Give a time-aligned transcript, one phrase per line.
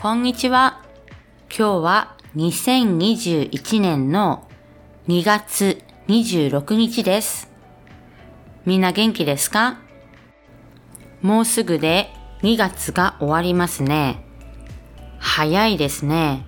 [0.00, 0.80] こんにちは。
[1.50, 4.46] 今日は2021年の
[5.08, 7.50] 2月26日です。
[8.64, 9.80] みんな元気ですか？
[11.20, 12.12] もうすぐで
[12.42, 14.24] 2月が終わりますね。
[15.18, 16.46] 早いですね。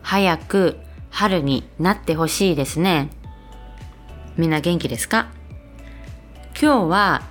[0.00, 0.78] 早く
[1.10, 3.10] 春になってほしいですね。
[4.36, 5.32] みんな元気ですか？
[6.52, 7.22] 今日は、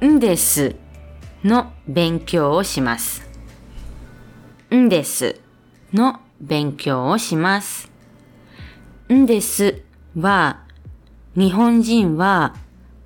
[0.00, 0.76] んです
[1.42, 3.25] の勉強をします。
[4.74, 5.40] んです
[5.92, 7.90] の勉強をします。
[9.12, 9.82] んです
[10.18, 10.64] は、
[11.36, 12.54] 日本人は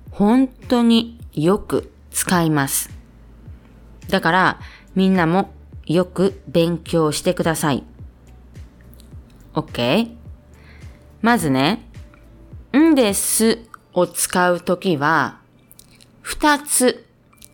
[0.09, 2.89] 本当によく使います。
[4.09, 4.59] だから
[4.95, 5.51] みんなも
[5.85, 7.83] よく勉強してください。
[9.53, 10.15] OK?
[11.21, 11.87] まずね、
[12.75, 13.59] んです
[13.93, 15.39] を使うときは、
[16.21, 17.05] 二つ、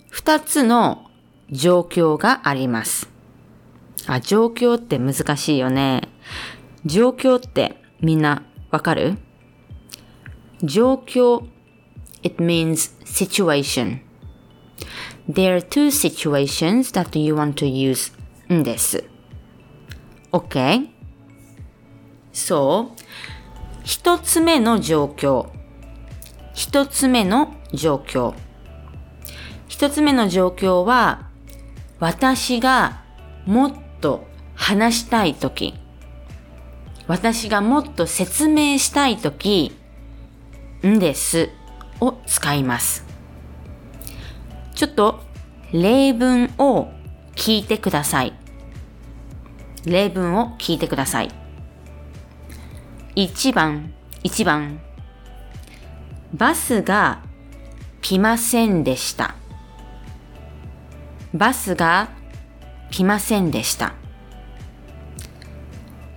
[0.10, 1.10] 二つの
[1.52, 3.07] 状況があります。
[4.08, 6.02] あ、状況って難しいよね。
[6.86, 9.18] 状況ってみんなわかる
[10.64, 11.46] 状況
[12.24, 14.00] it means situation.
[15.30, 18.14] There are two situations that you want to use
[18.54, 19.04] んです。
[20.32, 20.88] OK?
[22.32, 23.02] そう。
[23.84, 25.50] 一つ目の状況。
[26.54, 28.34] 一つ目の状況。
[29.68, 31.28] 一つ目の状況は、
[32.00, 33.02] 私が
[33.46, 35.74] もっと話したいとき、
[37.08, 39.76] 私がもっと説明したいとき、
[40.86, 41.50] んです
[42.00, 43.06] を使います。
[44.76, 45.22] ちょっと
[45.72, 46.92] 例文を
[47.36, 48.34] 聞いてください。
[49.86, 51.32] 例文を聞いてください。
[53.16, 54.80] 1番、1番。
[56.34, 57.24] バスが
[58.02, 59.36] 来ませんでした。
[61.34, 62.10] バスが
[62.92, 63.94] 来ませんでした。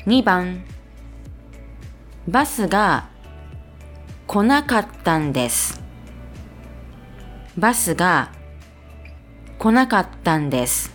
[0.06, 0.64] 2番。
[2.28, 3.08] バスが
[4.26, 5.82] 来なかったんです。
[7.58, 8.30] バスが
[9.58, 10.94] 来なかったんです。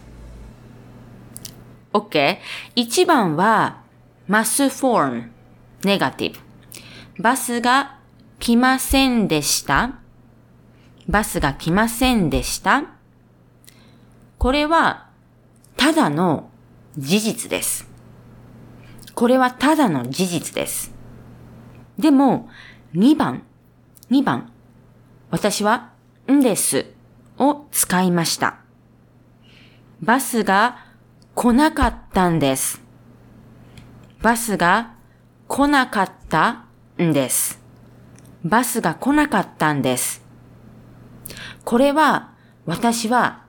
[1.94, 2.40] OK。
[2.76, 3.82] 1番は
[4.28, 5.32] マスフォーム、
[5.84, 6.40] ネガティブ。
[7.22, 8.00] バスが
[8.40, 10.00] 来ませんでした。
[11.08, 12.84] バスが来ませんでした。
[14.38, 15.05] これは
[15.78, 16.50] ただの
[16.98, 17.88] 事実です。
[19.14, 20.94] これはただの事実です。
[21.98, 22.50] でも、
[22.94, 23.44] 2番、
[24.10, 24.52] 2番、
[25.32, 25.92] 私は、
[26.32, 26.88] んです
[27.38, 28.58] を使いました。
[30.02, 30.86] バスが
[31.36, 32.82] 来なかったんです。
[34.22, 34.94] バスが
[35.48, 36.64] 来なかった
[36.98, 37.62] んです。
[38.44, 40.24] バスが来なかったんです。
[41.64, 42.32] これは
[42.66, 43.44] 私は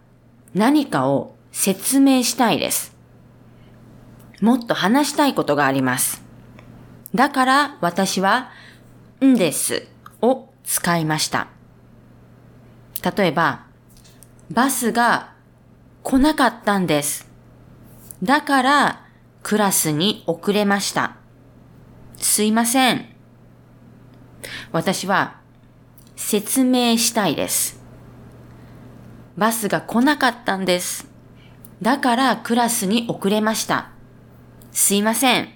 [0.54, 2.94] 何かを説明したいです。
[4.42, 6.22] もっと話したいことがあります。
[7.14, 8.50] だから私は
[9.24, 9.88] んです
[10.20, 11.48] を使いました。
[13.02, 13.64] 例えば、
[14.52, 15.32] バスが
[16.02, 17.26] 来なかったんです。
[18.22, 19.06] だから
[19.42, 21.16] クラスに遅れました。
[22.18, 23.06] すいません。
[24.72, 25.40] 私は
[26.16, 27.80] 説明したいです。
[29.38, 31.15] バスが来なかったんです。
[31.82, 33.90] だからクラスに遅れました。
[34.72, 35.48] すいません。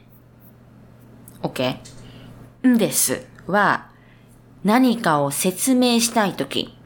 [1.43, 1.79] OK?
[2.67, 3.89] んですは
[4.65, 6.77] 何かを説明したいとき、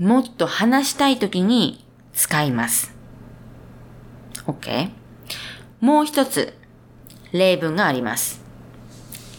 [0.00, 2.94] もっと話したいときに使います。
[4.46, 4.90] OK?
[5.80, 6.54] もう一つ
[7.32, 8.42] 例文があります。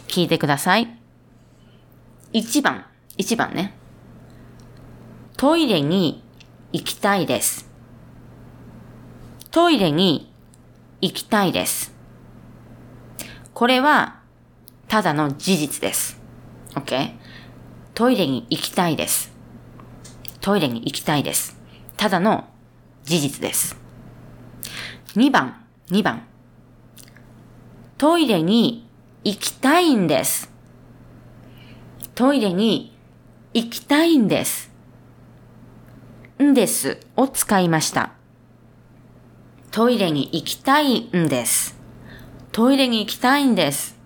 [0.07, 0.97] 聞いてください。
[2.31, 2.85] 1番、
[3.17, 3.77] 1番ね。
[5.35, 6.23] トイレに
[6.71, 7.74] 行きたいです。
[9.55, 10.29] トイレに
[10.99, 11.93] 行きたいです。
[13.53, 14.19] これは
[14.89, 16.19] ただの事実です。
[16.71, 17.13] OK?
[17.93, 19.31] トイレに行きたいです。
[20.41, 21.55] トイレに行きたいです。
[21.95, 22.49] ただの
[23.05, 23.77] 事実です。
[25.15, 26.23] 2番、2番。
[27.97, 28.85] トイレに
[29.23, 30.51] 行きたいんです。
[32.13, 32.93] トイレに
[33.53, 34.69] 行きたいんです。
[36.43, 38.14] んですを使いました。
[39.75, 41.77] トイレに行きたいんです。
[42.53, 43.97] トイレに行きたいんです。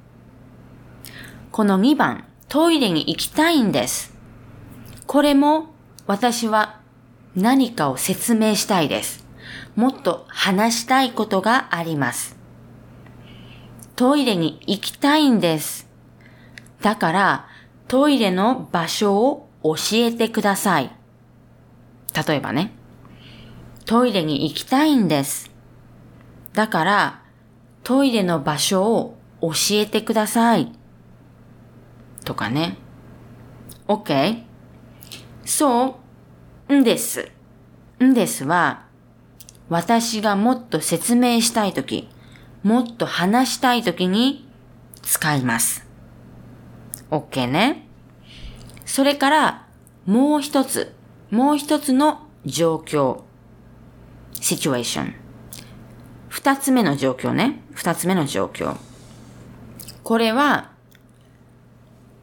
[1.52, 4.18] この2番、トイレに行きたいんです。
[5.06, 5.68] これも
[6.08, 6.80] 私は
[7.36, 9.28] 何かを説明したいです。
[9.76, 12.36] もっと話したいことがあります。
[13.96, 15.88] トイレに行きたいんです。
[16.82, 17.48] だから
[17.88, 20.92] トイレの場所を教えてください。
[22.28, 22.74] 例えばね、
[23.86, 25.49] トイレに行きたいんです。
[26.54, 27.24] だから、
[27.84, 30.72] トイレの場所を教えてください。
[32.26, 32.78] とかね。
[33.88, 34.44] OK?
[35.46, 36.00] そ
[36.68, 37.32] う、んです。
[38.04, 38.86] んですは、
[39.70, 42.10] 私がもっと説明したいとき、
[42.64, 44.48] もっと話したいときに
[45.02, 45.88] 使います。
[47.10, 47.88] OK ね。
[48.86, 49.68] それから、
[50.06, 50.94] もう一つ、
[51.32, 53.22] もう一つの状況。
[54.34, 55.29] situation。
[56.30, 57.62] 二つ目の状況ね。
[57.74, 58.78] 二つ目の状況。
[60.04, 60.72] これは、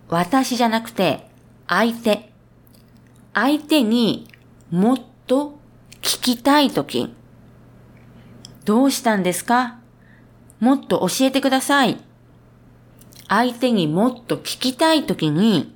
[0.09, 1.29] 私じゃなくて、
[1.67, 2.33] 相手。
[3.35, 4.29] 相手に
[4.71, 5.59] もっと
[6.01, 7.15] 聞きたいとき。
[8.65, 9.79] どうしたんですか？
[10.61, 12.01] もっと教えてください。
[13.29, 15.75] 相手にもっと聞きたいときに、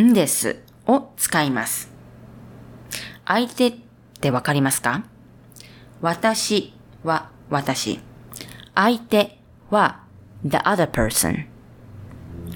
[0.00, 1.90] んですを使います。
[3.24, 3.74] 相手っ
[4.20, 5.04] てわかりますか？
[6.00, 7.99] 私は私。
[8.75, 9.39] 相手
[9.69, 10.03] は
[10.43, 11.45] the other person.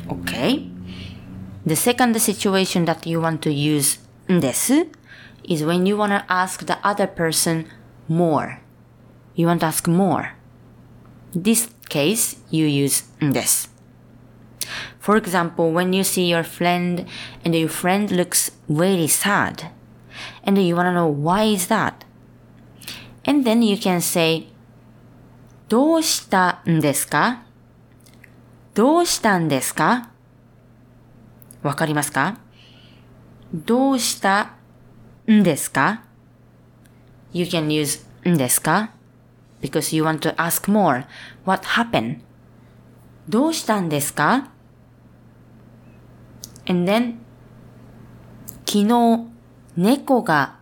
[0.08, 0.70] Okay?
[1.66, 4.00] The second situation that you want to use
[4.32, 4.88] んです
[5.44, 7.66] is when you want to ask the other person
[8.10, 8.60] more.
[9.36, 10.34] You want to ask more.
[11.34, 13.72] This case, you use んです。
[15.00, 17.06] For example, when you see your friend
[17.44, 19.72] and your friend looks really sad,
[20.46, 22.05] and you want to know why is that?
[23.27, 24.47] And then you can say,
[25.69, 27.43] どうしたんですか
[28.75, 30.11] どうしたんですか
[31.63, 32.39] わかりますか
[33.53, 34.53] どうした
[35.29, 36.05] んですか
[37.33, 38.91] ?You can use んですか
[39.61, 41.05] because you want to ask more.
[41.45, 42.21] What happened?
[43.29, 44.51] どうしたんですか
[46.69, 47.17] And then
[48.65, 49.27] 昨日
[49.77, 50.59] 猫が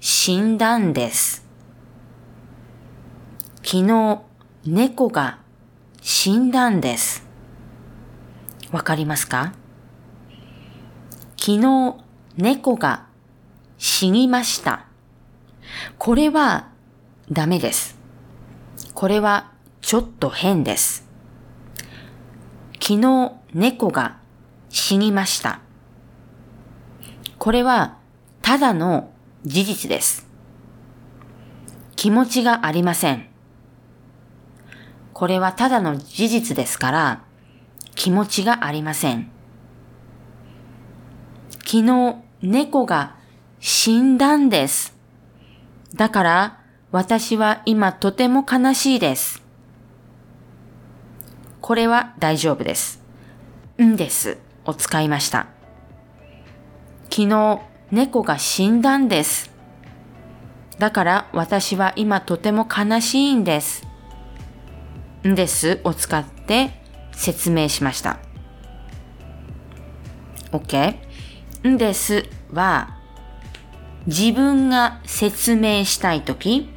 [0.00, 1.43] 死んだんです。
[3.66, 4.20] 昨日
[4.66, 5.38] 猫が
[6.02, 7.26] 死んだんです。
[8.70, 9.54] わかりますか？
[11.38, 11.96] 昨日
[12.36, 13.06] 猫が
[13.78, 14.84] 死にました。
[15.96, 16.68] これは
[17.32, 17.98] ダメです。
[18.92, 19.50] これは
[19.80, 21.08] ちょっと変です。
[22.74, 24.18] 昨日猫が
[24.68, 25.60] 死にました。
[27.38, 27.96] これは
[28.42, 29.10] ただの
[29.46, 30.26] 事実です。
[31.96, 33.33] 気持ちがありません。
[35.14, 37.24] これはただの事実ですから、
[37.94, 39.30] 気持ちがありません。
[41.60, 43.16] 昨日猫が
[43.60, 44.96] 死んだんです。
[45.94, 49.42] だから私は今とても悲しいです。
[51.60, 53.00] これは大丈夫です。
[53.80, 55.46] んですを使いました。
[57.04, 57.60] 昨日
[57.92, 59.52] 猫が死んだんです。
[60.80, 63.93] だから私は今とても悲しいんです。
[65.26, 66.70] んですを使って
[67.12, 68.18] 説明しました。
[70.52, 70.96] OK?
[71.66, 72.98] んですは
[74.06, 76.68] 自分が説明したいとき、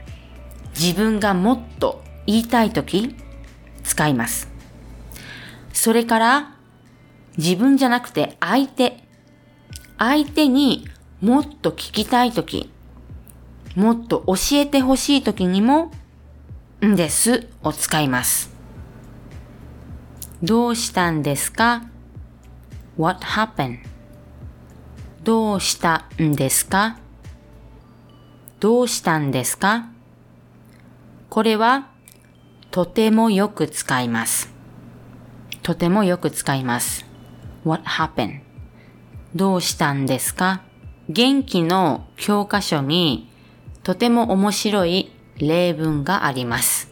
[0.79, 3.15] 自分がもっと言いたいとき、
[3.83, 4.49] 使います。
[5.73, 6.55] それから
[7.37, 9.03] 自分じゃなくて相手、
[9.97, 10.87] 相手に
[11.21, 12.71] もっと聞きたいとき、
[13.75, 15.91] もっと教えてほしいときにも、
[16.85, 18.51] んですを使います。
[20.43, 21.83] どうしたんですか
[22.97, 23.79] ?What happened?
[25.23, 26.99] どうしたんですか？
[28.59, 29.89] どうしたんですか？
[31.29, 31.89] これは
[32.69, 34.53] とてもよく使います。
[35.63, 37.05] とてもよく使います。
[37.65, 38.41] What happened?
[39.33, 40.61] どうしたんですか？
[41.09, 43.31] 元気の教科書に
[43.81, 46.91] とても面白い例文があります。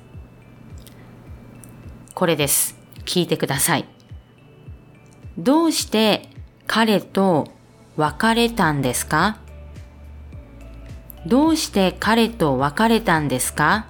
[2.14, 2.78] これです。
[3.06, 3.86] 聞いてください。
[5.38, 6.30] どうして
[6.68, 7.48] 彼と
[7.98, 9.38] 別れたんですか？
[11.26, 13.88] どうして彼と別れたんですか？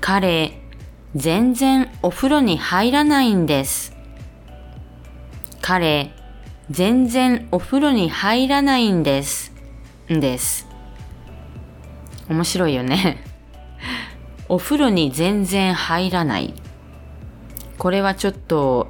[0.00, 0.62] 彼、
[1.14, 3.94] 全然お風呂に入らないんです。
[5.60, 6.12] 彼、
[6.70, 9.52] 全然お風呂に入らないんです。
[10.10, 10.69] んです。
[12.30, 13.22] 面白いよね。
[14.48, 16.54] お風呂に全然入らない。
[17.76, 18.88] これはちょっと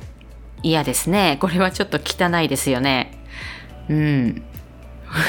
[0.62, 1.38] 嫌ですね。
[1.40, 3.12] これはちょっと汚いですよね。
[3.88, 4.42] うん。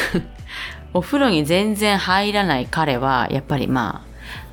[0.94, 4.06] お風呂に全然入らない彼は、やっぱりま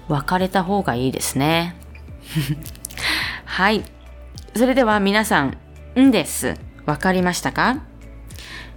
[0.09, 1.75] あ、別れた方がいいですね。
[3.45, 3.83] はい。
[4.55, 5.57] それでは皆さん、
[5.99, 6.55] んです。
[6.87, 7.79] わかりましたか？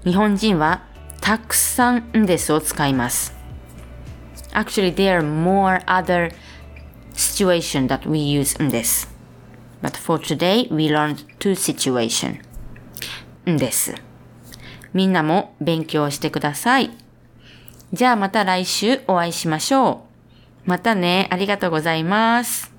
[0.04, 0.82] 日本人は
[1.22, 3.41] たくさんんですを使います。
[4.54, 6.32] Actually, there are more other
[7.14, 9.08] situation that we use this.。
[9.82, 12.42] But for today, we learned two situation
[13.46, 13.96] んです。
[14.94, 16.92] みんなも勉強してください。
[17.94, 20.04] じゃあまた来週お会いしましょ
[20.66, 20.70] う。
[20.70, 21.28] またね。
[21.32, 22.71] ありがとうございます。